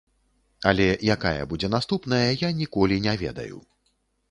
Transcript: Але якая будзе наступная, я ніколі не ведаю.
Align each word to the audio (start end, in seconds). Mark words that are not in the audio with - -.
Але 0.71 0.87
якая 1.15 1.43
будзе 1.51 1.69
наступная, 1.75 2.23
я 2.47 2.51
ніколі 2.63 3.01
не 3.07 3.17
ведаю. 3.27 3.63